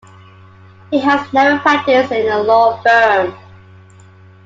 [0.89, 3.37] He has never practiced in a law firm.